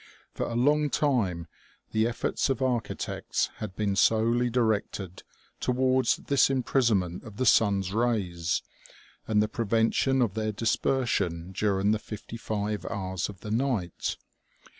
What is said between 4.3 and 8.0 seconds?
directed towards this imprisonment of the sun's